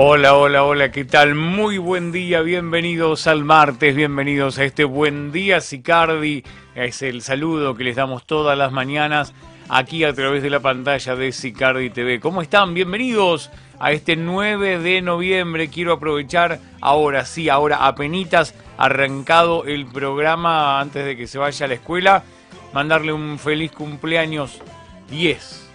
[0.00, 1.34] Hola, hola, hola, ¿qué tal?
[1.34, 6.44] Muy buen día, bienvenidos al martes, bienvenidos a este buen día, Sicardi.
[6.76, 9.34] Es el saludo que les damos todas las mañanas
[9.68, 12.20] aquí a través de la pantalla de Sicardi TV.
[12.20, 12.74] ¿Cómo están?
[12.74, 15.66] Bienvenidos a este 9 de noviembre.
[15.66, 21.68] Quiero aprovechar ahora sí, ahora apenitas arrancado el programa antes de que se vaya a
[21.70, 22.22] la escuela,
[22.72, 24.60] mandarle un feliz cumpleaños
[25.10, 25.68] 10,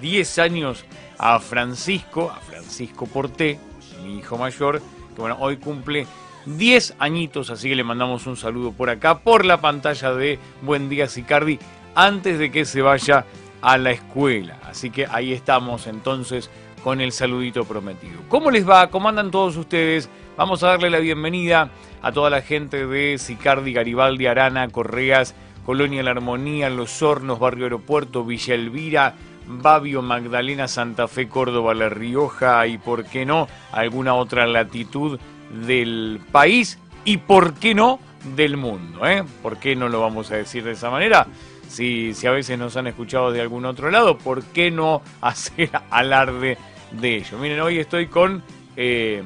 [0.00, 0.84] 10 años
[1.18, 3.58] a Francisco, a Francisco Porté,
[4.02, 4.80] mi hijo mayor,
[5.14, 6.06] que bueno, hoy cumple
[6.46, 10.88] 10 añitos, así que le mandamos un saludo por acá, por la pantalla de Buen
[10.88, 11.58] Día Sicardi,
[11.94, 13.24] antes de que se vaya
[13.62, 14.58] a la escuela.
[14.64, 16.50] Así que ahí estamos entonces
[16.84, 18.20] con el saludito prometido.
[18.28, 18.90] ¿Cómo les va?
[18.90, 20.08] ¿Cómo andan todos ustedes?
[20.36, 21.70] Vamos a darle la bienvenida
[22.02, 27.64] a toda la gente de Sicardi, Garibaldi, Arana, Correas, Colonia La Armonía, Los Hornos, Barrio
[27.64, 29.14] Aeropuerto, Villa Elvira,
[29.46, 35.18] Babio, Magdalena, Santa Fe, Córdoba, La Rioja y, por qué no, alguna otra latitud
[35.66, 38.00] del país y, por qué no,
[38.34, 39.06] del mundo.
[39.06, 39.24] ¿eh?
[39.42, 41.26] ¿Por qué no lo vamos a decir de esa manera?
[41.68, 45.70] Si, si a veces nos han escuchado de algún otro lado, ¿por qué no hacer
[45.90, 46.58] alarde
[46.92, 47.38] de ello?
[47.38, 48.42] Miren, hoy estoy con
[48.76, 49.22] eh,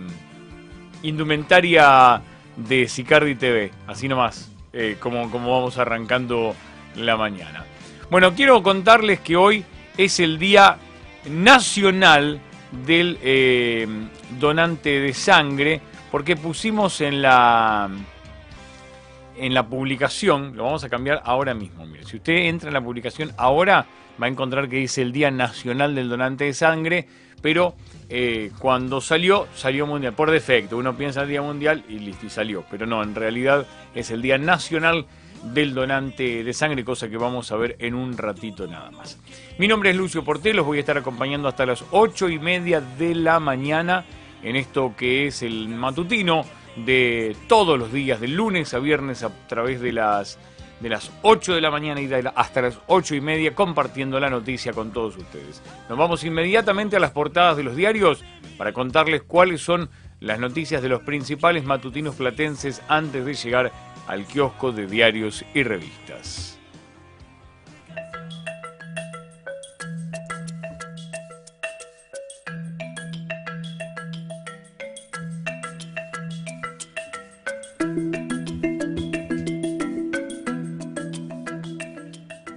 [1.02, 2.20] indumentaria
[2.56, 6.54] de Sicardi TV, así nomás, eh, como, como vamos arrancando
[6.96, 7.64] la mañana.
[8.10, 9.64] Bueno, quiero contarles que hoy
[10.04, 10.78] es el Día
[11.28, 12.40] Nacional
[12.86, 13.86] del eh,
[14.38, 17.90] Donante de Sangre, porque pusimos en la,
[19.36, 21.84] en la publicación, lo vamos a cambiar ahora mismo.
[21.84, 23.84] Mire, si usted entra en la publicación ahora,
[24.20, 27.06] va a encontrar que dice el Día Nacional del Donante de Sangre,
[27.42, 27.74] pero
[28.08, 30.78] eh, cuando salió, salió mundial, por defecto.
[30.78, 32.64] Uno piensa el Día Mundial y listo, y salió.
[32.70, 35.04] Pero no, en realidad es el Día Nacional
[35.42, 39.18] del donante de sangre, cosa que vamos a ver en un ratito nada más.
[39.58, 42.80] Mi nombre es Lucio Porté, los voy a estar acompañando hasta las ocho y media
[42.80, 44.04] de la mañana
[44.42, 46.44] en esto que es el matutino
[46.76, 50.38] de todos los días, de lunes a viernes a través de las,
[50.80, 54.72] de las 8 de la mañana y hasta las ocho y media compartiendo la noticia
[54.72, 55.62] con todos ustedes.
[55.88, 58.22] Nos vamos inmediatamente a las portadas de los diarios
[58.56, 63.72] para contarles cuáles son las noticias de los principales matutinos platenses antes de llegar
[64.06, 66.58] al kiosco de diarios y revistas.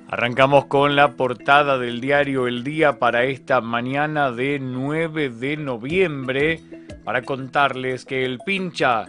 [0.09, 6.61] Arrancamos con la portada del diario El Día para esta mañana de 9 de noviembre
[7.03, 9.07] para contarles que el pincha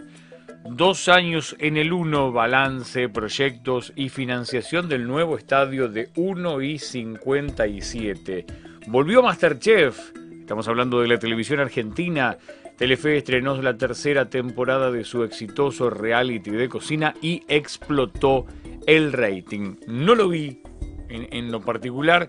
[0.67, 6.79] Dos años en el 1, balance, proyectos y financiación del nuevo estadio de 1 y
[6.79, 8.47] 57.
[8.87, 12.35] Volvió Masterchef, estamos hablando de la televisión argentina.
[12.79, 18.47] Telefe estrenó la tercera temporada de su exitoso reality de cocina y explotó
[18.87, 19.75] el rating.
[19.85, 20.63] No lo vi
[21.09, 22.27] en, en lo particular,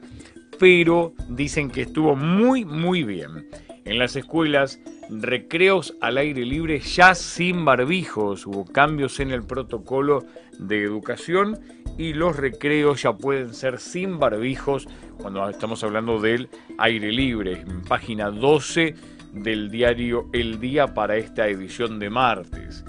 [0.59, 3.49] pero dicen que estuvo muy, muy bien.
[3.87, 8.45] En las escuelas recreos al aire libre ya sin barbijos.
[8.45, 10.25] Hubo cambios en el protocolo
[10.59, 11.61] de educación
[11.97, 14.89] y los recreos ya pueden ser sin barbijos
[15.19, 16.49] cuando estamos hablando del
[16.79, 17.61] aire libre.
[17.61, 18.97] En página 12
[19.33, 22.85] del diario El Día para esta edición de martes.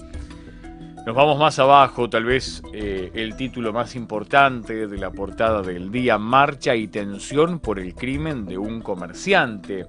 [1.05, 5.91] Nos vamos más abajo, tal vez eh, el título más importante de la portada del
[5.91, 9.85] día, Marcha y tensión por el crimen de un comerciante.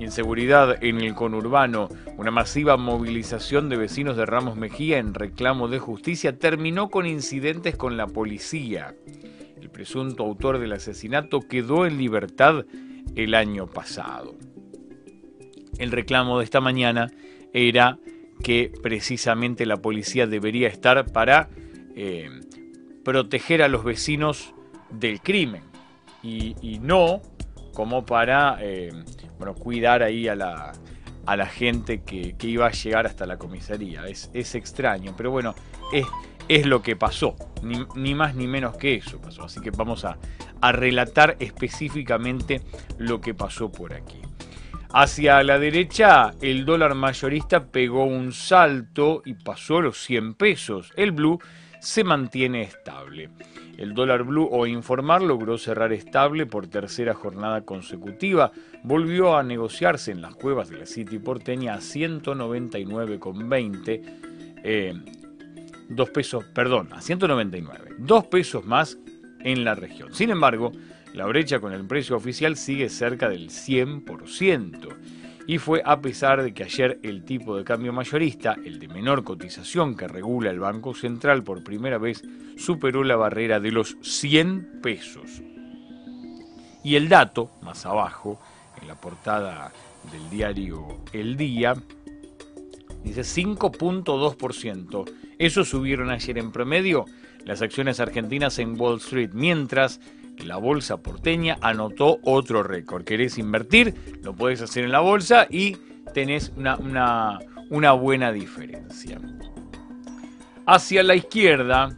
[0.00, 5.78] Inseguridad en el conurbano, una masiva movilización de vecinos de Ramos Mejía en reclamo de
[5.78, 8.94] justicia terminó con incidentes con la policía.
[9.60, 12.64] El presunto autor del asesinato quedó en libertad
[13.14, 14.36] el año pasado.
[15.76, 17.10] El reclamo de esta mañana
[17.52, 17.98] era
[18.42, 21.50] que precisamente la policía debería estar para
[21.94, 22.30] eh,
[23.04, 24.54] proteger a los vecinos
[24.88, 25.64] del crimen
[26.22, 27.20] y, y no
[27.72, 28.92] como para eh,
[29.38, 30.72] bueno, cuidar ahí a la,
[31.26, 34.06] a la gente que, iba a llegar hasta la comisaría.
[34.06, 35.54] Es, es extraño, pero bueno,
[35.92, 36.06] es,
[36.48, 39.44] es lo que pasó, ni, más ni menos que eso pasó.
[39.44, 40.18] Así que vamos a,
[40.60, 42.62] a relatar específicamente
[42.98, 44.20] lo que pasó por aquí.
[44.92, 50.92] Hacia la derecha, el dólar mayorista pegó un salto y pasó los 100 pesos.
[50.96, 51.38] El blue
[51.80, 53.30] se mantiene estable.
[53.76, 58.50] El dólar blue o informar logró cerrar estable por tercera jornada consecutiva.
[58.82, 64.02] Volvió a negociarse en las cuevas de la City porteña a 199,20.
[64.62, 64.94] Eh,
[65.88, 67.94] dos pesos, perdón, a 199.
[67.98, 68.98] Dos pesos más
[69.40, 70.14] en la región.
[70.14, 70.70] Sin embargo,
[71.14, 74.88] la brecha con el precio oficial sigue cerca del 100%.
[75.50, 79.24] Y fue a pesar de que ayer el tipo de cambio mayorista, el de menor
[79.24, 82.22] cotización que regula el Banco Central por primera vez,
[82.56, 85.42] superó la barrera de los 100 pesos.
[86.84, 88.40] Y el dato, más abajo,
[88.80, 89.72] en la portada
[90.12, 91.74] del diario El Día,
[93.02, 95.12] dice 5.2%.
[95.36, 97.06] Eso subieron ayer en promedio
[97.44, 99.98] las acciones argentinas en Wall Street, mientras
[100.44, 103.04] la bolsa porteña anotó otro récord.
[103.04, 104.18] ¿Querés invertir?
[104.22, 105.76] Lo puedes hacer en la bolsa y
[106.12, 107.38] tenés una,
[107.70, 109.20] una buena diferencia.
[110.66, 111.96] Hacia la izquierda,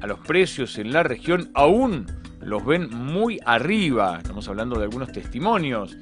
[0.00, 2.06] a los precios en la región aún
[2.40, 4.18] los ven muy arriba.
[4.18, 5.96] Estamos hablando de algunos testimonios.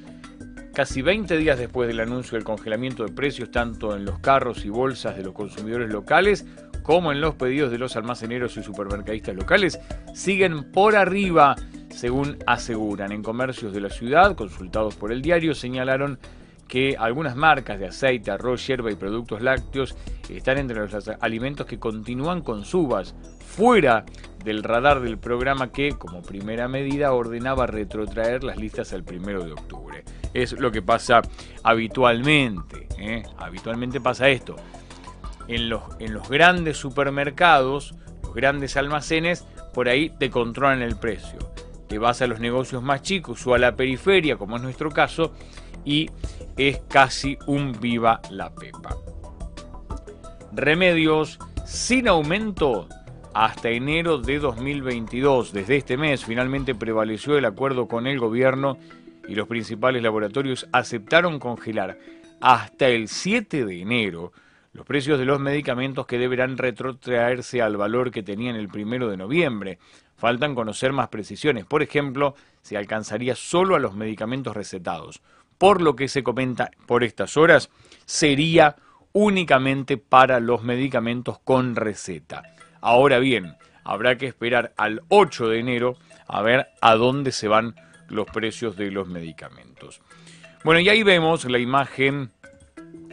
[0.73, 4.69] Casi 20 días después del anuncio del congelamiento de precios, tanto en los carros y
[4.69, 6.45] bolsas de los consumidores locales
[6.87, 9.77] como en los pedidos de los almaceneros y supermercadistas locales,
[10.13, 11.57] siguen por arriba,
[11.89, 13.11] según aseguran.
[13.11, 16.17] En comercios de la ciudad, consultados por el diario, señalaron
[16.65, 19.97] que algunas marcas de aceite, arroz, hierba y productos lácteos
[20.29, 24.05] están entre los alimentos que continúan con subas fuera
[24.45, 29.51] del radar del programa que, como primera medida, ordenaba retrotraer las listas al primero de
[29.51, 30.05] octubre.
[30.33, 31.21] Es lo que pasa
[31.63, 32.87] habitualmente.
[32.97, 33.23] ¿eh?
[33.37, 34.55] Habitualmente pasa esto.
[35.47, 41.39] En los, en los grandes supermercados, los grandes almacenes, por ahí te controlan el precio.
[41.87, 45.33] Te vas a los negocios más chicos o a la periferia, como es nuestro caso,
[45.85, 46.09] y
[46.57, 48.97] es casi un viva la pepa.
[50.51, 52.87] Remedios sin aumento
[53.33, 55.53] hasta enero de 2022.
[55.53, 58.77] Desde este mes finalmente prevaleció el acuerdo con el gobierno
[59.27, 61.99] y los principales laboratorios aceptaron congelar
[62.41, 64.33] hasta el 7 de enero
[64.73, 69.17] los precios de los medicamentos que deberán retrotraerse al valor que tenían el 1 de
[69.17, 69.79] noviembre.
[70.17, 71.65] Faltan conocer más precisiones.
[71.65, 75.21] Por ejemplo, se alcanzaría solo a los medicamentos recetados
[75.57, 77.69] por lo que se comenta por estas horas,
[78.05, 78.75] sería
[79.13, 82.43] únicamente para los medicamentos con receta.
[82.81, 85.97] Ahora bien, habrá que esperar al 8 de enero
[86.27, 87.75] a ver a dónde se van
[88.07, 90.01] los precios de los medicamentos.
[90.63, 92.31] Bueno, y ahí vemos la imagen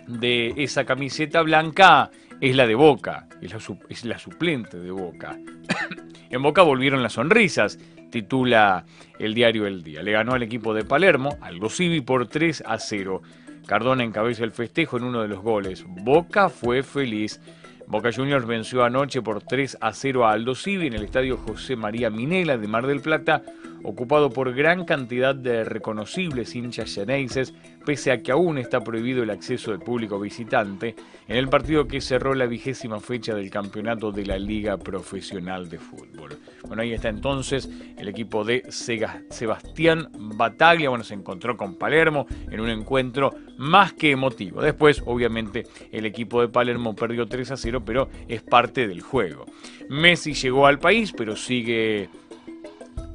[0.06, 2.10] de esa camiseta blanca,
[2.40, 5.38] es la de Boca, es la, es la suplente de Boca.
[6.30, 7.78] en Boca volvieron las sonrisas
[8.14, 8.84] titula
[9.18, 10.00] el diario El Día.
[10.00, 13.22] Le ganó al equipo de Palermo, Aldo Civi, por 3 a 0.
[13.66, 15.84] Cardona encabeza el festejo en uno de los goles.
[15.84, 17.40] Boca fue feliz.
[17.88, 21.74] Boca Juniors venció anoche por 3 a 0 a Aldo Civi en el estadio José
[21.74, 23.42] María Minela de Mar del Plata
[23.84, 27.54] ocupado por gran cantidad de reconocibles hinchas xeneises,
[27.84, 30.96] pese a que aún está prohibido el acceso del público visitante,
[31.28, 35.78] en el partido que cerró la vigésima fecha del campeonato de la Liga Profesional de
[35.78, 36.38] Fútbol.
[36.66, 42.60] Bueno, ahí está entonces el equipo de Sebastián Bataglia, bueno, se encontró con Palermo en
[42.60, 44.62] un encuentro más que emotivo.
[44.62, 49.47] Después, obviamente, el equipo de Palermo perdió 3 a 0, pero es parte del juego.
[49.88, 52.09] Messi llegó al país, pero sigue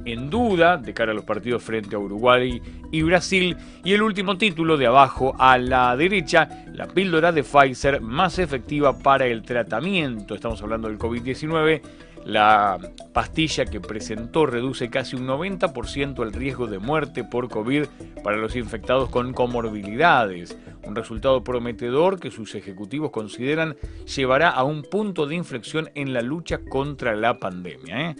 [0.04, 3.56] en duda de cara a los partidos frente a Uruguay y Brasil.
[3.84, 8.98] Y el último título de abajo a la derecha, la píldora de Pfizer más efectiva
[8.98, 10.34] para el tratamiento.
[10.34, 11.80] Estamos hablando del COVID-19
[12.24, 12.78] la
[13.14, 17.86] pastilla que presentó reduce casi un 90% el riesgo de muerte por COVID
[18.22, 24.82] para los infectados con comorbilidades, un resultado prometedor que sus ejecutivos consideran llevará a un
[24.82, 28.10] punto de inflexión en la lucha contra la pandemia.
[28.10, 28.16] ¿eh?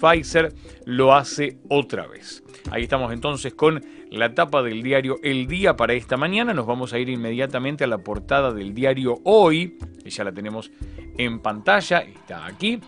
[0.00, 0.52] Pfizer
[0.84, 2.42] lo hace otra vez.
[2.70, 6.54] Ahí estamos entonces con la tapa del diario El Día para esta mañana.
[6.54, 10.70] Nos vamos a ir inmediatamente a la portada del diario Hoy, que ya la tenemos
[11.16, 12.80] en pantalla, está aquí.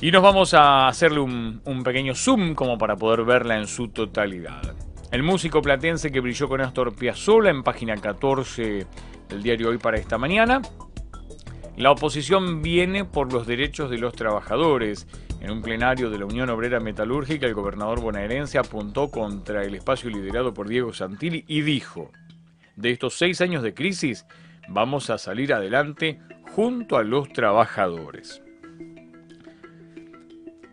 [0.00, 4.74] Y nos vamos a hacerle un, pequeño zoom como para poder verla en su totalidad.
[5.10, 8.86] El músico platense que brilló con Astor Piazzolla en página 14
[9.28, 10.62] del diario Hoy para esta mañana.
[11.80, 15.06] La oposición viene por los derechos de los trabajadores.
[15.40, 20.10] En un plenario de la Unión Obrera Metalúrgica, el gobernador bonaerense apuntó contra el espacio
[20.10, 22.12] liderado por Diego Santilli y dijo,
[22.76, 24.26] de estos seis años de crisis,
[24.68, 26.20] vamos a salir adelante
[26.54, 28.42] junto a los trabajadores.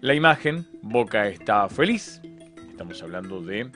[0.02, 2.22] La imagen, Boca está feliz.
[2.70, 3.72] Estamos hablando de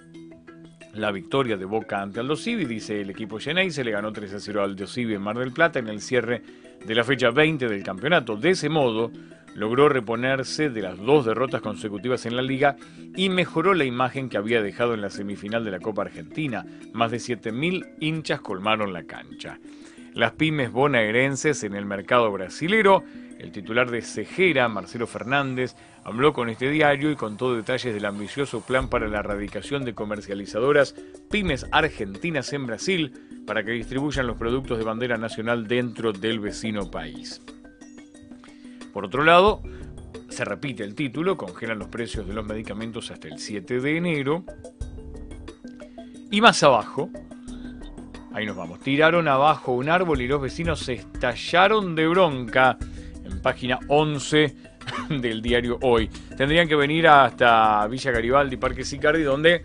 [0.93, 4.33] la victoria de Boca ante Aldo Civi, dice el equipo Genei, se le ganó 3
[4.33, 6.41] a 0 a Aldo Civi en Mar del Plata en el cierre
[6.85, 8.35] de la fecha 20 del campeonato.
[8.35, 9.11] De ese modo,
[9.55, 12.75] logró reponerse de las dos derrotas consecutivas en la liga
[13.15, 16.65] y mejoró la imagen que había dejado en la semifinal de la Copa Argentina.
[16.93, 19.59] Más de 7.000 hinchas colmaron la cancha.
[20.13, 23.03] Las pymes bonaerenses en el mercado brasilero
[23.41, 28.61] el titular de Cejera, Marcelo Fernández, habló con este diario y contó detalles del ambicioso
[28.61, 30.93] plan para la erradicación de comercializadoras
[31.31, 33.13] pymes argentinas en Brasil
[33.47, 37.41] para que distribuyan los productos de bandera nacional dentro del vecino país.
[38.93, 39.63] Por otro lado,
[40.29, 44.45] se repite el título, congelan los precios de los medicamentos hasta el 7 de enero.
[46.29, 47.09] Y más abajo,
[48.33, 52.77] ahí nos vamos, tiraron abajo un árbol y los vecinos se estallaron de bronca
[53.41, 54.55] página 11
[55.09, 56.09] del diario Hoy.
[56.37, 59.61] Tendrían que venir hasta Villa Garibaldi, Parque Sicardi, donde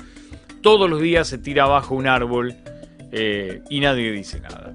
[0.62, 2.54] todos los días se tira abajo un árbol
[3.12, 4.75] eh, y nadie dice nada.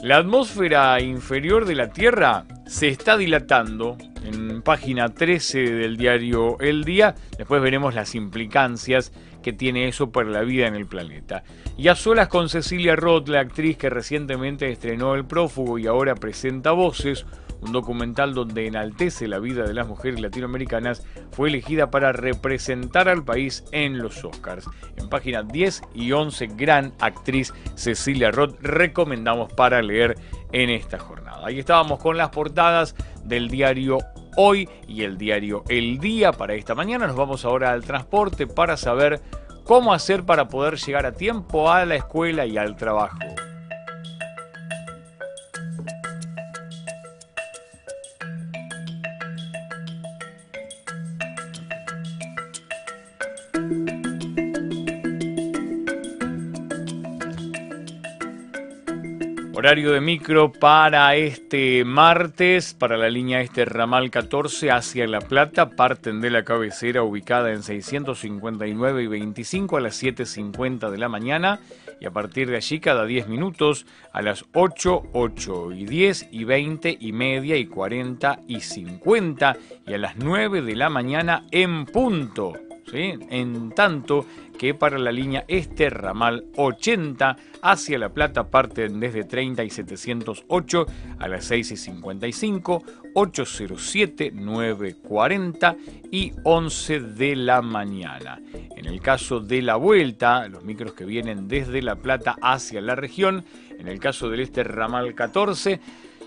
[0.00, 6.84] La atmósfera inferior de la Tierra se está dilatando en página 13 del diario El
[6.84, 7.14] Día.
[7.38, 11.44] Después veremos las implicancias que tiene eso para la vida en el planeta.
[11.78, 16.14] Y a solas con Cecilia Roth, la actriz que recientemente estrenó El Prófugo y ahora
[16.14, 17.24] presenta Voces,
[17.60, 23.24] un documental donde enaltece la vida de las mujeres latinoamericanas, fue elegida para representar al
[23.24, 24.66] país en los Oscars.
[24.96, 30.16] En páginas 10 y 11, gran actriz Cecilia Roth, recomendamos para leer
[30.52, 31.46] en esta jornada.
[31.46, 32.94] Ahí estábamos con las portadas
[33.24, 33.98] del diario
[34.38, 37.06] Hoy y el diario El Día para esta mañana.
[37.06, 39.22] Nos vamos ahora al transporte para saber
[39.64, 43.18] cómo hacer para poder llegar a tiempo a la escuela y al trabajo.
[59.66, 65.70] Horario de micro para este martes, para la línea este ramal 14 hacia La Plata,
[65.70, 71.58] parten de la cabecera ubicada en 659 y 25 a las 7.50 de la mañana
[72.00, 76.44] y a partir de allí cada 10 minutos a las 8, 8 y 10 y
[76.44, 81.86] 20 y media y 40 y 50 y a las 9 de la mañana en
[81.86, 82.65] punto.
[82.92, 84.26] En tanto
[84.56, 90.86] que para la línea este ramal 80 hacia La Plata parten desde 30 y 708
[91.18, 92.82] a las 6 y 55,
[93.14, 95.76] 807, 940
[96.10, 98.40] y 11 de la mañana.
[98.76, 102.94] En el caso de la vuelta, los micros que vienen desde La Plata hacia la
[102.94, 103.44] región,
[103.78, 105.80] en el caso del este ramal 14,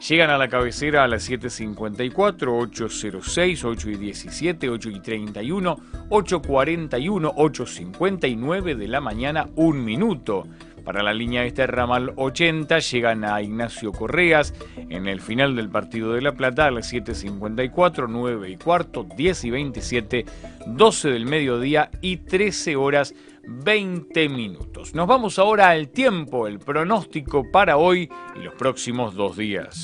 [0.08, 5.77] Llegan a la cabecera a las 7.54, 8.06, 8 y 17, 8 y 31,
[6.10, 10.48] 8.41, 8.59 de la mañana, un minuto.
[10.86, 16.13] Para la línea este ramal 80 llegan a Ignacio Correas en el final del partido
[16.13, 20.25] de La Plata a las 7.54, 9 y cuarto, 10 y 27,
[20.65, 23.13] 12 del mediodía y 13 horas
[23.50, 24.94] 20 minutos.
[24.94, 29.84] Nos vamos ahora al tiempo, el pronóstico para hoy y los próximos dos días.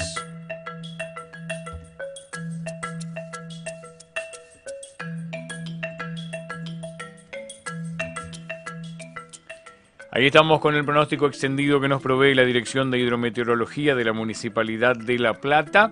[10.11, 14.13] Ahí estamos con el pronóstico extendido que nos provee la Dirección de Hidrometeorología de la
[14.13, 15.91] Municipalidad de La Plata,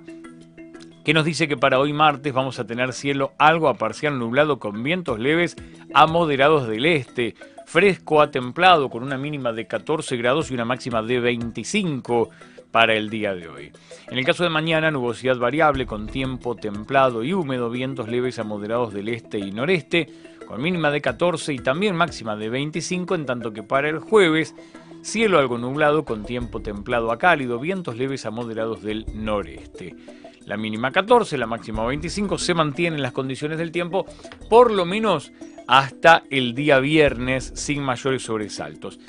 [1.04, 4.60] que nos dice que para hoy martes vamos a tener cielo algo a parcial nublado
[4.60, 5.58] con vientos leves
[5.94, 10.66] a moderados del este fresco a templado con una mínima de 14 grados y una
[10.66, 12.30] máxima de 25
[12.72, 13.72] para el día de hoy.
[14.10, 18.44] En el caso de mañana, nubosidad variable con tiempo templado y húmedo, vientos leves a
[18.44, 20.08] moderados del este y noreste,
[20.48, 24.56] con mínima de 14 y también máxima de 25, en tanto que para el jueves,
[25.04, 29.96] cielo algo nublado con tiempo templado a cálido, vientos leves a moderados del noreste.
[30.46, 34.06] La mínima 14, la máxima 25, se mantienen las condiciones del tiempo,
[34.50, 35.32] por lo menos
[35.68, 39.00] hasta el día viernes sin mayores sobresaltos.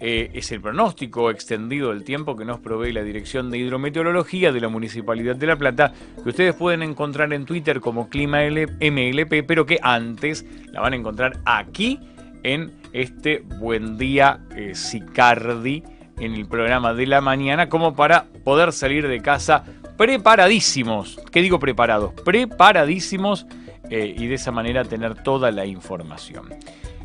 [0.00, 4.60] Eh, es el pronóstico extendido del tiempo que nos provee la Dirección de Hidrometeorología de
[4.60, 9.64] la Municipalidad de La Plata, que ustedes pueden encontrar en Twitter como Clima MLP, pero
[9.66, 12.00] que antes la van a encontrar aquí
[12.42, 15.82] en este Buen Día eh, Sicardi
[16.18, 19.64] en el programa de la mañana, como para poder salir de casa
[19.96, 21.20] preparadísimos.
[21.30, 22.12] ¿Qué digo preparados?
[22.24, 23.46] Preparadísimos
[23.90, 26.48] eh, y de esa manera tener toda la información.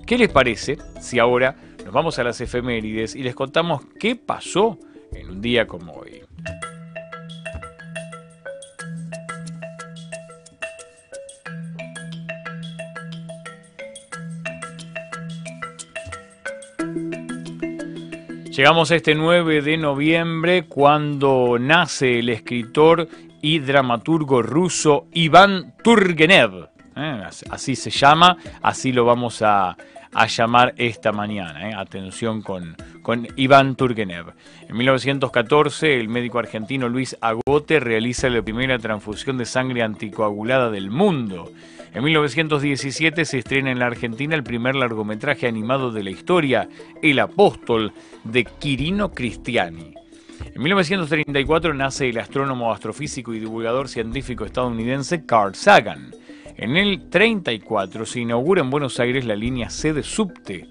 [0.05, 4.77] ¿Qué les parece si ahora nos vamos a las efemérides y les contamos qué pasó
[5.13, 6.21] en un día como hoy?
[18.51, 23.07] Llegamos a este 9 de noviembre cuando nace el escritor
[23.41, 26.67] y dramaturgo ruso Iván Turgenev.
[26.97, 27.23] ¿eh?
[27.49, 29.77] así se llama, así lo vamos a,
[30.13, 31.69] a llamar esta mañana.
[31.69, 31.73] ¿eh?
[31.73, 34.33] Atención con, con Iván Turgenev.
[34.67, 40.91] En 1914, el médico argentino Luis Agote realiza la primera transfusión de sangre anticoagulada del
[40.91, 41.53] mundo.
[41.93, 46.69] En 1917 se estrena en la Argentina el primer largometraje animado de la historia,
[47.01, 47.91] El Apóstol,
[48.23, 49.93] de Quirino Cristiani.
[50.55, 56.11] En 1934 nace el astrónomo, astrofísico y divulgador científico estadounidense Carl Sagan.
[56.55, 60.69] En el 34 se inaugura en Buenos Aires la línea C de subte.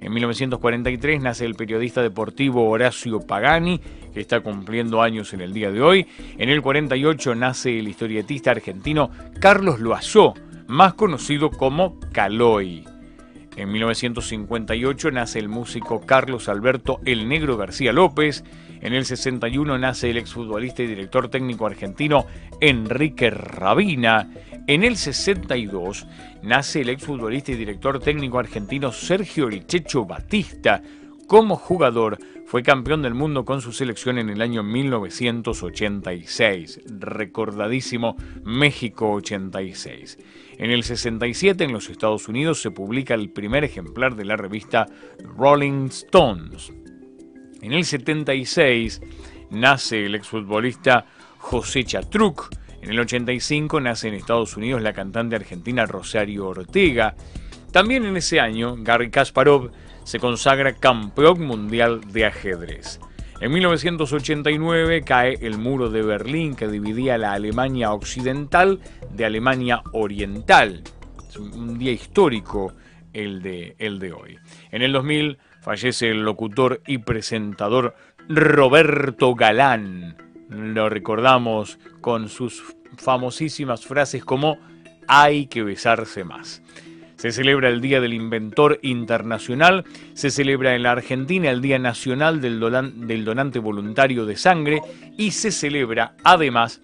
[0.00, 3.80] En 1943 nace el periodista deportivo Horacio Pagani,
[4.14, 6.06] que está cumpliendo años en el día de hoy.
[6.38, 10.34] En el 48 nace el historietista argentino Carlos Loazó,
[10.66, 12.84] más conocido como Caloi.
[13.56, 18.44] En 1958 nace el músico Carlos Alberto El Negro García López.
[18.80, 22.26] En el 61 nace el exfutbolista y director técnico argentino
[22.60, 24.30] Enrique Rabina.
[24.66, 26.06] En el 62
[26.42, 29.64] nace el exfutbolista y director técnico argentino Sergio El
[30.06, 30.82] Batista.
[31.28, 36.82] Como jugador fue campeón del mundo con su selección en el año 1986.
[36.86, 40.18] Recordadísimo México 86.
[40.58, 44.86] En el 67 en los Estados Unidos se publica el primer ejemplar de la revista
[45.36, 46.72] Rolling Stones.
[47.60, 49.00] En el 76
[49.50, 51.06] nace el exfutbolista
[51.38, 52.50] José Chatruc.
[52.82, 57.16] En el 85 nace en Estados Unidos la cantante argentina Rosario Ortega.
[57.72, 59.72] También en ese año, Gary Kasparov
[60.04, 63.00] se consagra campeón mundial de ajedrez.
[63.40, 68.80] En 1989 cae el muro de Berlín que dividía la Alemania occidental
[69.10, 70.82] de Alemania oriental.
[71.28, 72.72] Es un día histórico
[73.12, 74.38] el de, el de hoy.
[74.70, 77.94] En el 2000 fallece el locutor y presentador
[78.28, 80.16] Roberto Galán.
[80.48, 82.62] Lo recordamos con sus
[82.96, 84.58] famosísimas frases como
[85.08, 86.62] hay que besarse más.
[87.16, 92.40] Se celebra el Día del Inventor Internacional, se celebra en la Argentina el Día Nacional
[92.40, 92.60] del,
[93.24, 94.82] Donante Voluntario de Sangre
[95.16, 96.80] y se celebra además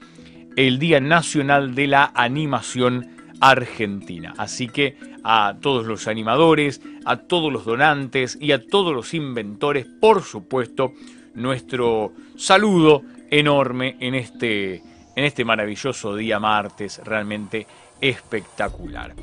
[0.56, 4.34] el Día Nacional de la Animación Argentina.
[4.36, 9.86] Así que a todos los animadores, a todos los donantes y a todos los inventores,
[10.00, 10.92] por supuesto,
[11.34, 14.76] nuestro saludo enorme en este,
[15.16, 17.66] en este maravilloso día martes, realmente
[18.00, 19.14] espectacular.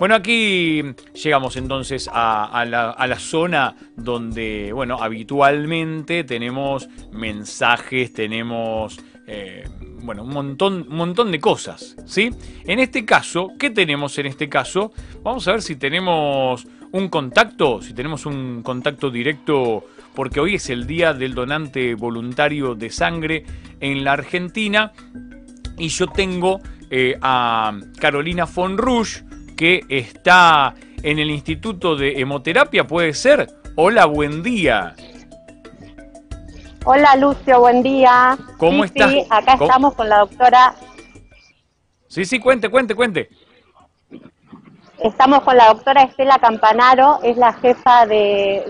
[0.00, 0.82] Bueno, aquí
[1.12, 9.68] llegamos entonces a, la, zona donde, bueno, habitualmente tenemos mensajes, tenemos, eh,
[10.02, 12.30] bueno, un montón, un montón de cosas, ¿sí?
[12.64, 14.90] En este caso, ¿qué tenemos en este caso?
[15.22, 19.84] Vamos a ver si tenemos un contacto, si tenemos un contacto directo,
[20.14, 23.44] porque hoy es el día del donante voluntario de sangre
[23.80, 24.92] en la Argentina
[25.76, 26.58] y yo tengo
[26.88, 29.24] eh, a Carolina von Rush,
[29.60, 33.46] que está en el Instituto de Hemoterapia, ¿puede ser?
[33.76, 34.94] Hola, buen día.
[36.86, 38.38] Hola Lucio, buen día.
[38.56, 39.10] ¿Cómo estás?
[39.10, 40.74] Sí, acá estamos con la doctora.
[42.08, 43.28] Sí, sí, cuente, cuente, cuente.
[44.98, 48.64] Estamos con la doctora Estela Campanaro, es la jefa de,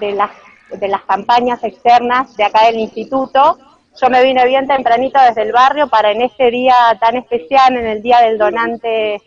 [0.00, 0.32] de, las,
[0.72, 3.58] de las campañas externas de acá del instituto.
[4.00, 7.86] Yo me vine bien tempranito desde el barrio para en este día tan especial, en
[7.86, 9.22] el Día del Donante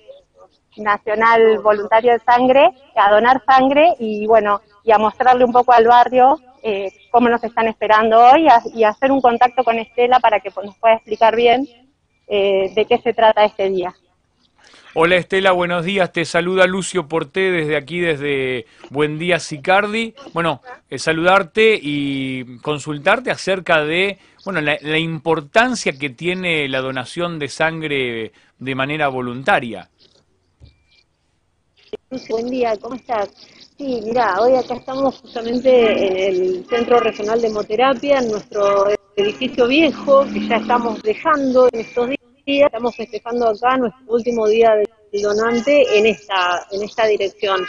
[0.77, 5.87] Nacional Voluntario de Sangre, a donar sangre y bueno, y a mostrarle un poco al
[5.87, 10.49] barrio eh, cómo nos están esperando hoy y hacer un contacto con Estela para que
[10.63, 11.67] nos pueda explicar bien
[12.27, 13.93] eh, de qué se trata este día.
[14.95, 16.11] Hola Estela, buenos días.
[16.11, 20.15] Te saluda Lucio Porté desde aquí, desde Buen Día Sicardi.
[20.33, 27.39] Bueno, eh, saludarte y consultarte acerca de bueno, la, la, importancia que tiene la donación
[27.39, 29.89] de sangre de manera voluntaria
[32.29, 33.29] buen día, ¿cómo estás?
[33.77, 39.67] Sí, mira, hoy acá estamos justamente en el Centro Regional de Hemoterapia, en nuestro edificio
[39.67, 42.09] viejo, que ya estamos dejando en estos
[42.45, 47.61] días, estamos festejando acá nuestro último día del donante en esta, en esta dirección.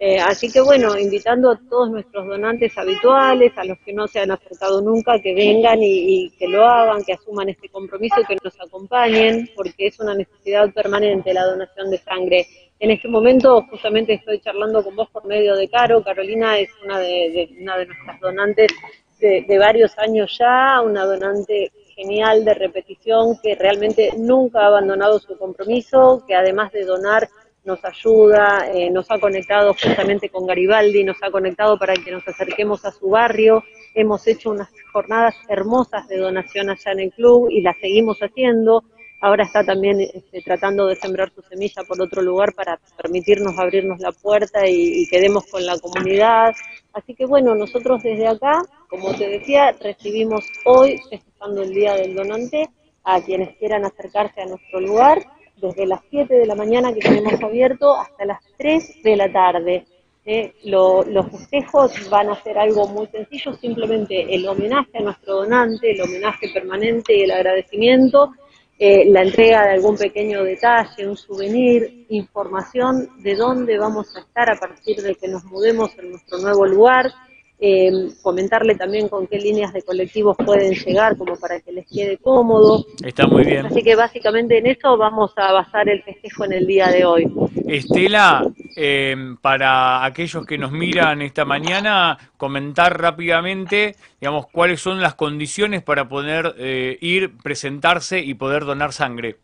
[0.00, 4.20] Eh, así que bueno, invitando a todos nuestros donantes habituales, a los que no se
[4.20, 8.36] han acercado nunca, que vengan y, y, que lo hagan, que asuman este compromiso, que
[8.44, 12.46] nos acompañen, porque es una necesidad permanente la donación de sangre.
[12.80, 16.02] En este momento justamente estoy charlando con vos por medio de Caro.
[16.02, 18.70] Carolina es una de, una de nuestras donantes
[19.18, 25.36] de, varios años ya, una donante genial de repetición que realmente nunca ha abandonado su
[25.36, 27.28] compromiso, que además de donar
[27.64, 32.26] nos ayuda, eh, nos ha conectado justamente con Garibaldi, nos ha conectado para que nos
[32.28, 33.64] acerquemos a su barrio.
[33.92, 38.84] Hemos hecho unas jornadas hermosas de donación allá en el club y las seguimos haciendo.
[39.20, 43.98] Ahora está también este, tratando de sembrar su semilla por otro lugar para permitirnos abrirnos
[44.00, 46.54] la puerta y, quedemos con la comunidad.
[46.92, 52.14] Así que bueno, nosotros desde acá, como te decía, recibimos hoy, festejando el Día del
[52.14, 52.68] Donante,
[53.04, 55.24] a quienes quieran acercarse a nuestro lugar,
[55.56, 59.86] desde las 7 de la mañana que tenemos abierto hasta las 3 de la tarde.
[60.24, 65.92] Eh, los festejos van a ser algo muy sencillo, simplemente el homenaje a nuestro donante,
[65.92, 68.32] el homenaje permanente y el agradecimiento
[68.78, 74.50] eh, la entrega de algún pequeño detalle, un souvenir, información de dónde vamos a estar
[74.50, 77.12] a partir de que nos mudemos en nuestro nuevo lugar,
[77.60, 77.90] eh,
[78.22, 82.86] comentarle también con qué líneas de colectivos pueden llegar como para que les quede cómodo.
[83.04, 83.66] Está muy bien.
[83.66, 87.32] Así que básicamente en eso vamos a basar el festejo en el día de hoy.
[87.66, 95.14] Estela, eh, para aquellos que nos miran esta mañana, comentar rápidamente, digamos, cuáles son las
[95.14, 99.36] condiciones para poder eh, ir, presentarse y poder donar sangre.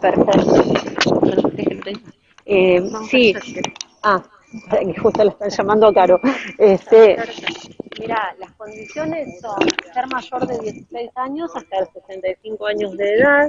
[0.00, 0.62] Perfecto.
[2.46, 2.80] Eh,
[3.10, 3.34] sí.
[4.02, 4.22] Ah,
[5.02, 6.20] justo le están llamando a Caro.
[6.58, 7.16] Este,
[8.00, 9.58] mira, las condiciones son
[9.92, 13.48] ser mayor de 16 años hasta 65 años de edad,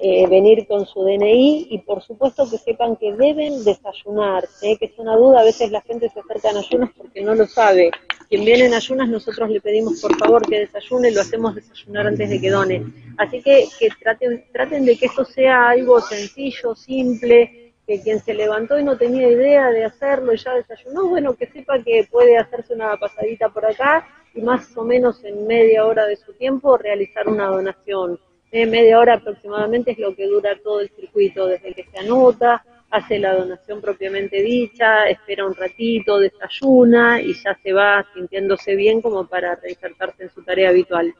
[0.00, 4.76] eh, venir con su DNI y por supuesto que sepan que deben desayunar, ¿eh?
[4.78, 7.46] que es una duda, a veces la gente se acerca en ayunas porque no lo
[7.46, 7.90] sabe.
[8.28, 12.30] Quien viene en ayunas nosotros le pedimos por favor que desayune, lo hacemos desayunar antes
[12.30, 12.82] de que done.
[13.18, 18.34] Así que, que traten, traten de que esto sea algo sencillo, simple, que quien se
[18.34, 22.38] levantó y no tenía idea de hacerlo y ya desayunó, bueno, que sepa que puede
[22.38, 26.76] hacerse una pasadita por acá y más o menos en media hora de su tiempo
[26.76, 28.18] realizar una donación
[28.64, 33.18] media hora aproximadamente es lo que dura todo el circuito, desde que se anota, hace
[33.18, 39.26] la donación propiamente dicha, espera un ratito, desayuna y ya se va sintiéndose bien como
[39.26, 41.12] para reinsertarse en su tarea habitual.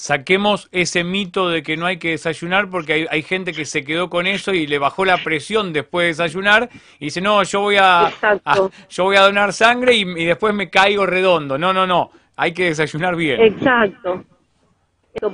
[0.00, 4.08] Saquemos ese mito de que no hay que desayunar porque hay, gente que se quedó
[4.08, 7.76] con eso y le bajó la presión después de desayunar y dice, no, yo voy
[7.78, 8.10] a,
[8.88, 11.58] yo voy a donar sangre y, y después me caigo redondo.
[11.58, 13.42] No, no, no, hay que desayunar bien.
[13.42, 14.24] Exacto.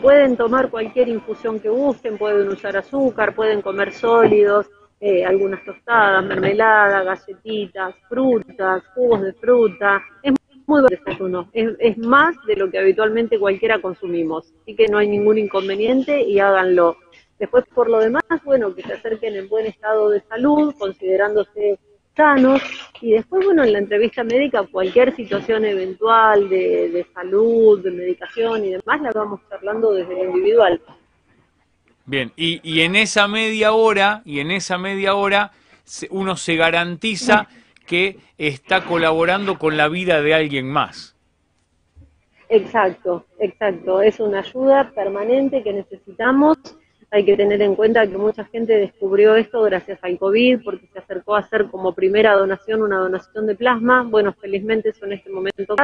[0.03, 4.67] Pueden tomar cualquier infusión que gusten, pueden usar azúcar, pueden comer sólidos,
[4.99, 10.03] eh, algunas tostadas, mermelada, galletitas, frutas, jugos de fruta.
[10.25, 10.33] Es
[10.67, 15.09] muy desayuno, es, es más de lo que habitualmente cualquiera consumimos, así que no hay
[15.09, 16.97] ningún inconveniente y háganlo.
[17.39, 21.79] Después, por lo demás, bueno, que se acerquen en buen estado de salud, considerándose
[22.17, 22.63] sanos
[23.01, 28.71] y después, bueno, en la entrevista médica cualquier situación eventual de, salud, de medicación y
[28.71, 30.81] demás la vamos charlando desde lo individual.
[32.07, 35.53] Bien, y, y en esa media hora, y en esa media hora
[36.11, 37.49] uno se garantiza
[37.87, 41.17] que está colaborando con la vida de alguien más.
[42.49, 44.03] Exacto, exacto.
[44.03, 46.59] Es una ayuda permanente que necesitamos
[47.11, 50.99] hay que tener en cuenta que mucha gente descubrió esto gracias al COVID, porque se
[50.99, 54.03] acercó a hacer como primera donación una donación de plasma.
[54.03, 55.77] Bueno, felizmente eso en este momento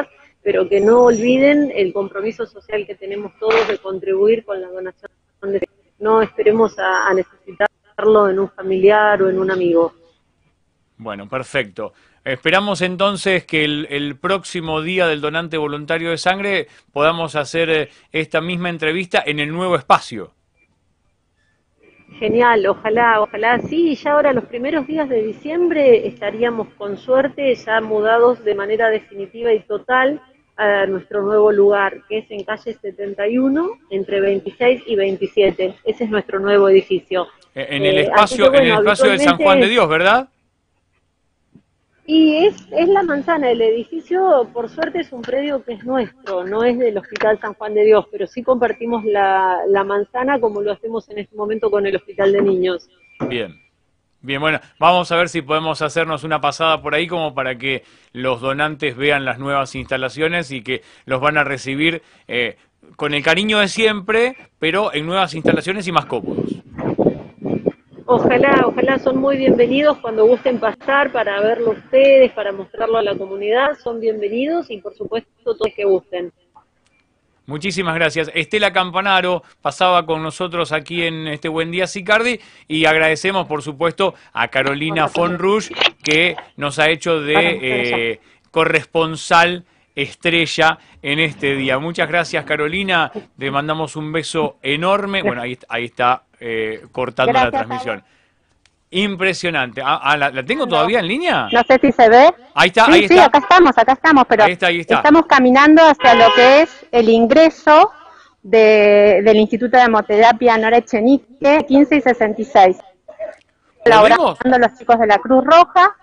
[0.42, 5.10] pero que no olviden el compromiso social que tenemos todos de contribuir con la donación.
[5.42, 5.66] De...
[6.00, 9.92] No esperemos a, necesitarlo en un familiar o en un amigo.
[11.02, 11.92] Bueno, perfecto.
[12.24, 17.88] Esperamos entonces que el, el, próximo día del donante voluntario de sangre podamos hacer eh,
[18.12, 20.32] esta misma entrevista en el nuevo espacio.
[22.20, 27.80] Genial, ojalá, ojalá sí, ya ahora los primeros días de diciembre estaríamos con suerte ya
[27.80, 30.20] mudados de manera definitiva y total
[30.56, 35.74] a nuestro nuevo lugar, que es en calle 71, entre 26 y 27.
[35.84, 37.26] Ese es nuestro nuevo edificio.
[37.54, 40.28] Eh, en el espacio, en el espacio de San Juan de Dios, ¿verdad?
[42.04, 46.44] Y es, es la manzana, el edificio por suerte es un predio que es nuestro,
[46.44, 50.62] no es del Hospital San Juan de Dios, pero sí compartimos la, la manzana como
[50.62, 52.88] lo hacemos en este momento con el Hospital de Niños.
[53.28, 53.62] Bien.
[54.24, 57.82] Bien, bueno, vamos a ver si podemos hacernos una pasada por ahí como para que
[58.12, 62.56] los donantes vean las nuevas instalaciones y que los van a recibir eh,
[62.94, 66.62] con el cariño de siempre, pero en nuevas instalaciones y más cómodos.
[68.14, 73.16] Ojalá, ojalá son muy bienvenidos cuando gusten pasar para verlo ustedes, para mostrarlo a la
[73.16, 76.30] comunidad, son bienvenidos y por supuesto todos que gusten.
[77.46, 78.30] Muchísimas gracias.
[78.34, 84.12] Estela Campanaro pasaba con nosotros aquí en este Buen Día Sicardi y agradecemos por supuesto
[84.34, 85.70] a Carolina Fonrush
[86.04, 88.20] que nos ha hecho de eh,
[88.50, 91.78] corresponsal estrella en este día.
[91.78, 95.22] Muchas gracias Carolina, te mandamos un beso enorme.
[95.22, 98.02] Bueno, ahí, ahí está eh, cortando la transmisión.
[98.90, 99.80] Impresionante.
[99.82, 101.48] Ah, ah ¿la, tengo todavía en línea?
[101.50, 102.34] No sé si se ve.
[102.54, 103.14] Ahí está, ahí está.
[103.14, 107.90] Sí, acá estamos, acá estamos, pero estamos caminando hacia lo que es el ingreso
[108.42, 112.76] del Instituto de Hemoterapia Nora Echenique, 15 y 66.
[113.82, 115.96] Colaborando los chicos de la Cruz Roja.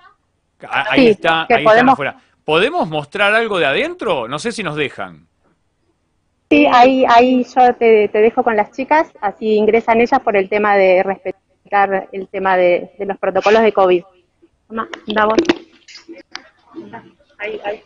[0.67, 1.93] Ahí está, ahí podemos...
[1.93, 2.17] afuera.
[2.43, 4.27] ¿Podemos mostrar algo de adentro?
[4.27, 5.28] No sé si nos dejan.
[6.49, 10.75] Sí, ahí, ahí yo te, dejo con las chicas, así ingresan ellas por el tema
[10.75, 14.03] de respetar el tema de, los protocolos de COVID.
[17.37, 17.83] Ahí, ahí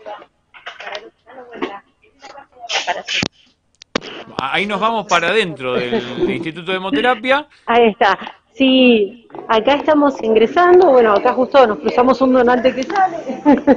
[4.37, 7.47] Ahí nos vamos para adentro del, Instituto de Hemoterapia.
[7.65, 8.17] Ahí está.
[8.53, 10.91] Sí, acá estamos ingresando.
[10.91, 13.17] Bueno, acá justo nos cruzamos un donante que sale.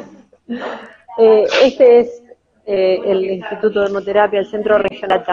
[1.19, 2.23] Eh, este es
[2.67, 5.25] eh, el Instituto de Hemoterapia, el Centro Regional.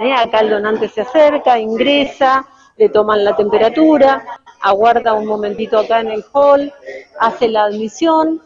[0.00, 4.24] Eh, acá el donante se acerca, ingresa, le toman la temperatura,
[4.60, 6.72] aguarda un momentito acá en el hall,
[7.20, 8.40] hace la admisión,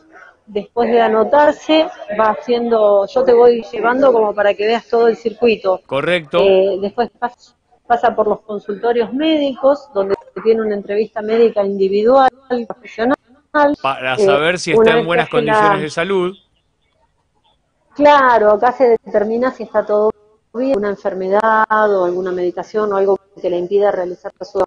[0.47, 1.87] después de anotarse,
[2.19, 5.81] va haciendo, yo te voy llevando como para que veas todo el circuito.
[5.87, 6.39] Correcto.
[6.41, 7.11] Eh, después
[7.87, 10.15] pasa, por los consultorios médicos, donde
[10.45, 12.31] tiene una entrevista médica individual,
[12.67, 13.17] profesional.
[13.81, 16.37] Para saber si está en buenas condiciones de salud.
[17.99, 20.13] Claro, acá se determina si está todo
[20.55, 24.63] bien, una enfermedad o alguna medicación o algo que le impida realizar su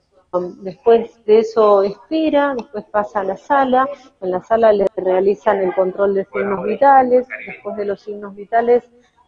[0.59, 3.87] Después de eso espera, después pasa a la sala,
[4.19, 8.83] en la sala le realizan el control de signos vitales, después de los signos vitales,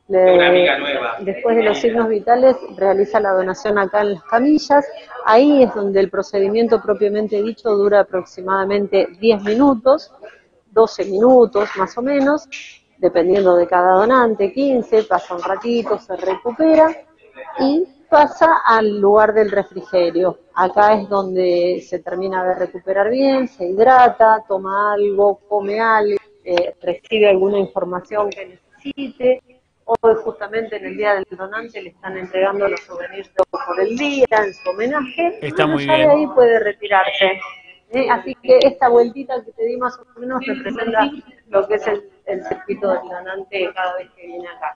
[0.10, 4.86] después de los signos vitales realiza la donación acá en las camillas,
[5.24, 10.12] ahí es donde el procedimiento propiamente dicho dura aproximadamente 10 minutos,
[10.72, 12.50] 12 minutos más o menos,
[13.04, 16.90] dependiendo de cada donante, 15, pasa un ratito, se recupera
[17.60, 20.40] y pasa al lugar del refrigerio.
[20.56, 26.76] Acá es donde se termina de recuperar bien, se hidrata, toma algo, come algo, eh,
[26.82, 29.42] recibe alguna información que necesite.
[29.84, 34.26] Hoy justamente en el Día del Donante le están entregando los souvenirs por el día
[34.30, 35.40] en su homenaje.
[35.42, 36.10] Está muy bien.
[36.10, 37.42] ahí puede retirarse.
[37.94, 38.10] ¿Eh?
[38.10, 41.10] Así que esta vueltita que te di más o menos representa
[41.50, 44.76] lo que es el, el circuito del donante cada vez que viene acá.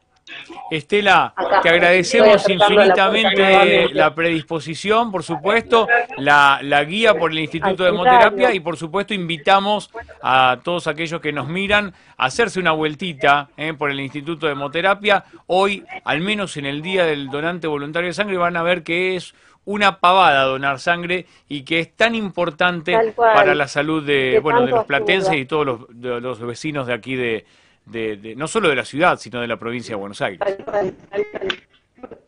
[0.69, 8.53] Estela, te agradecemos infinitamente la predisposición, por supuesto, la, guía por el Instituto de Hemoterapia
[8.53, 9.89] y por supuesto invitamos
[10.21, 14.53] a todos aquellos que nos miran a hacerse una vueltita eh, por el Instituto de
[14.53, 15.23] Hemoterapia.
[15.47, 19.15] Hoy, al menos en el Día del Donante Voluntario de Sangre, van a ver que
[19.15, 19.33] es
[19.67, 24.71] una pavada donar sangre y que es tan importante para la salud de, bueno, de
[24.71, 27.45] los platenses y todos los, los vecinos de aquí de
[27.87, 30.39] de, no solo de la ciudad, sino de la provincia de Buenos Aires.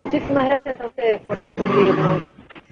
[0.04, 1.40] Muchísimas gracias a ustedes por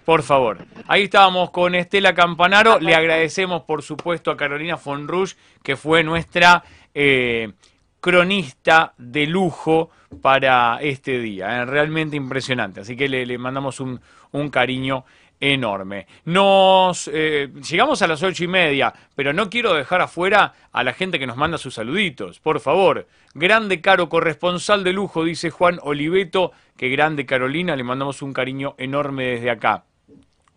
[0.05, 0.59] por favor.
[0.87, 2.79] Ahí estábamos con Estela Campanaro.
[2.79, 7.51] Le agradecemos, por supuesto, a Carolina Fonrush, que fue nuestra eh,
[7.99, 9.89] cronista de lujo
[10.21, 11.57] para este día.
[11.57, 11.65] ¿eh?
[11.65, 12.81] Realmente impresionante.
[12.81, 13.99] Así que le, mandamos un,
[14.31, 15.05] un cariño
[15.39, 16.07] enorme.
[16.25, 20.93] Nos eh, llegamos a las ocho y media, pero no quiero dejar afuera a la
[20.93, 22.39] gente que nos manda sus saluditos.
[22.39, 28.21] Por favor, grande caro corresponsal de lujo, dice Juan Oliveto, que grande Carolina, le mandamos
[28.21, 29.83] un cariño enorme desde acá.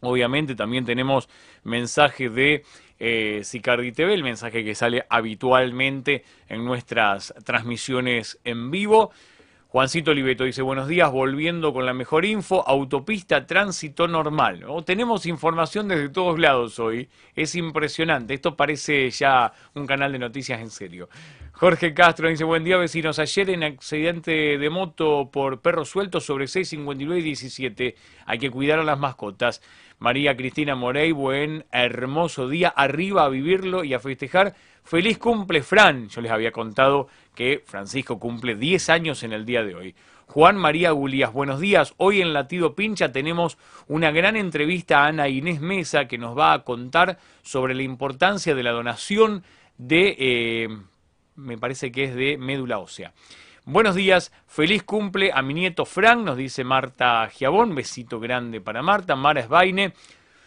[0.00, 1.28] Obviamente también tenemos
[1.62, 2.64] mensaje de
[3.00, 9.10] eh, Sicardi TV, el mensaje que sale habitualmente en nuestras transmisiones en vivo.
[9.68, 14.66] Juancito Oliveto dice, buenos días, volviendo con la mejor info, autopista tránsito normal.
[14.84, 20.60] Tenemos información desde todos lados hoy, es impresionante, esto parece ya un canal de noticias
[20.60, 21.08] en serio.
[21.52, 26.48] Jorge Castro dice, buen día vecinos, ayer en accidente de moto por perro suelto sobre
[26.48, 27.94] 659 y 17,
[28.26, 29.62] hay que cuidar a las mascotas.
[30.00, 34.54] María Cristina Morey, buen hermoso día, arriba a vivirlo y a festejar.
[34.82, 36.08] Feliz cumple, Fran.
[36.08, 39.94] Yo les había contado que Francisco cumple 10 años en el día de hoy.
[40.24, 41.92] Juan María Gulías, buenos días.
[41.98, 43.58] Hoy en Latido Pincha tenemos
[43.88, 48.54] una gran entrevista a Ana Inés Mesa que nos va a contar sobre la importancia
[48.54, 49.44] de la donación
[49.76, 50.68] de, eh,
[51.36, 53.12] me parece que es de médula ósea.
[53.72, 58.82] Buenos días, feliz cumple a mi nieto Fran, nos dice Marta Giabón, besito grande para
[58.82, 59.92] Marta, Mara Esbaine.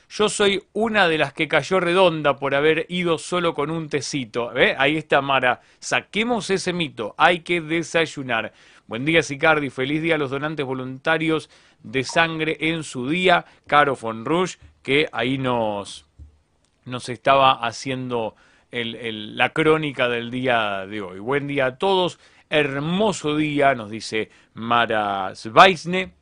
[0.10, 4.52] Yo soy una de las que cayó redonda por haber ido solo con un tecito.
[4.78, 5.62] Ahí está Mara.
[5.80, 7.16] Saquemos ese mito.
[7.18, 8.52] Hay que desayunar.
[8.88, 9.70] Buen día, Sicardi.
[9.70, 11.50] Feliz día a los donantes voluntarios
[11.82, 13.46] de sangre en su día.
[13.68, 16.08] Caro von Rush, que ahí nos,
[16.84, 18.36] nos estaba haciendo
[18.70, 21.20] la crónica del día de hoy.
[21.20, 26.14] Buen día a todos hermoso día, nos dice Mara Sveisne.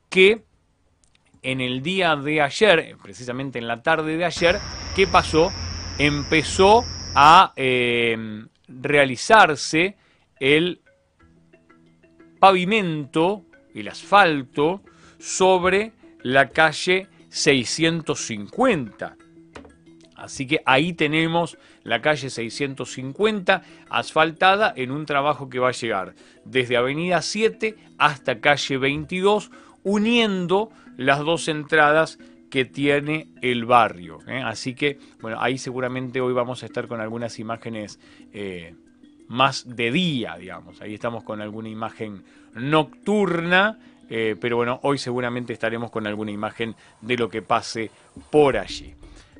[0.10, 0.43] que
[1.43, 4.60] en el día de ayer, precisamente en la tarde de ayer,
[4.95, 5.52] ¿qué pasó?
[5.97, 6.84] Empezó
[7.15, 8.45] a eh,
[8.79, 9.97] realizarse
[10.39, 10.81] el
[12.39, 14.81] pavimento, el asfalto,
[15.19, 19.15] sobre la calle 650.
[20.15, 26.13] Así que ahí tenemos la calle 650 asfaltada en un trabajo que va a llegar
[26.45, 29.49] desde Avenida 7 hasta calle 22,
[29.84, 32.19] uniendo las dos entradas
[32.51, 34.19] que tiene el barrio.
[34.27, 34.43] ¿eh?
[34.45, 37.99] Así que, bueno, ahí seguramente hoy vamos a estar con algunas imágenes
[38.33, 38.75] eh,
[39.29, 40.81] más de día, digamos.
[40.81, 46.75] Ahí estamos con alguna imagen nocturna, eh, pero bueno, hoy seguramente estaremos con alguna imagen
[46.99, 47.89] de lo que pase
[48.29, 48.93] por allí.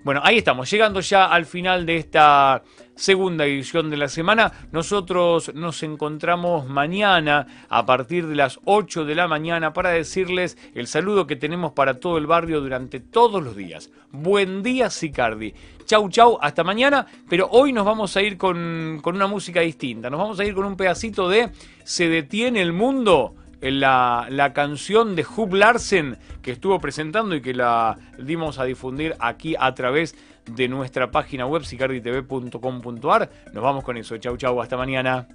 [0.04, 2.64] Bueno, ahí estamos, llegando ya al final de esta
[3.02, 4.52] segunda edición de la semana.
[4.72, 10.86] Nosotros nos encontramos mañana a partir de las 8 de la mañana para decirles el
[10.86, 13.90] saludo que tenemos para todo el barrio durante todos los días.
[14.12, 15.56] Buen día, Sicardi.
[15.86, 17.08] Chau, chau, hasta mañana.
[17.28, 20.12] Pero hoy nos vamos a ir con, con una música distinta.
[20.12, 21.50] Nos vamos a ir con un pedacito de
[21.84, 27.54] Se detiene el mundo la, la canción de Hub Larsen que estuvo presentando y que
[27.54, 33.30] la dimos a difundir aquí a través de nuestra página web sicarditv.com.ar.
[33.54, 34.18] Nos vamos con eso.
[34.18, 35.28] Chau, chau, hasta mañana.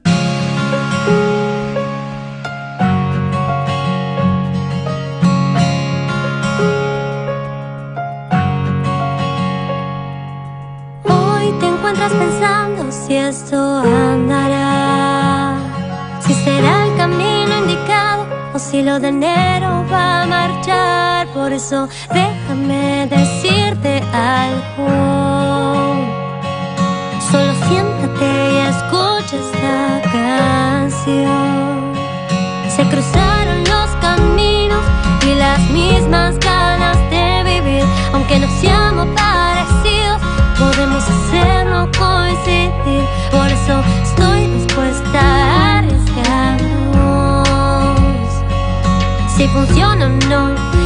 [11.04, 14.65] Hoy te encuentras pensando si esto andará,
[18.58, 21.26] si lo de enero va a marchar.
[21.34, 24.88] Por eso déjame decirte algo.
[27.30, 31.92] Solo siéntate y escucha esta canción.
[32.74, 34.84] Se cruzaron los caminos
[35.26, 40.20] y las mismas ganas de vivir, aunque no seamos parecidos,
[40.58, 43.04] podemos hacerlo coincidir.
[43.30, 45.75] Por eso estoy dispuesta a
[49.36, 50.85] Si funciona o no,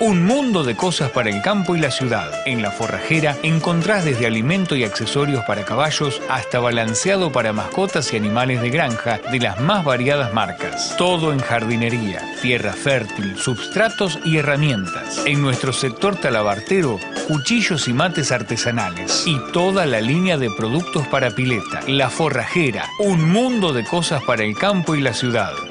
[0.00, 2.30] un mundo de cosas para el campo y la ciudad.
[2.46, 8.16] En la forrajera encontrás desde alimento y accesorios para caballos hasta balanceado para mascotas y
[8.16, 10.94] animales de granja de las más variadas marcas.
[10.96, 15.22] Todo en jardinería, tierra fértil, substratos y herramientas.
[15.26, 21.30] En nuestro sector talabartero, cuchillos y mates artesanales y toda la línea de productos para
[21.30, 21.80] pileta.
[21.86, 25.52] La forrajera, un mundo de cosas para el campo y la ciudad.